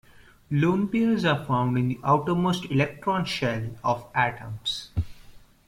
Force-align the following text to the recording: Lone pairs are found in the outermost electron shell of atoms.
Lone 0.49 0.87
pairs 0.87 1.23
are 1.25 1.45
found 1.45 1.77
in 1.77 1.87
the 1.87 1.99
outermost 2.03 2.65
electron 2.71 3.23
shell 3.23 3.69
of 3.83 4.09
atoms. 4.15 4.89